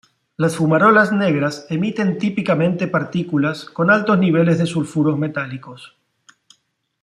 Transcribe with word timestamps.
Las 0.35 0.55
fumarolas 0.55 1.11
negras 1.11 1.67
emiten 1.69 2.17
típicamente 2.17 2.87
partículas 2.87 3.65
con 3.65 3.91
altos 3.91 4.17
niveles 4.17 4.57
de 4.57 4.65
sulfuros 4.65 5.15
metálicos. 5.15 5.95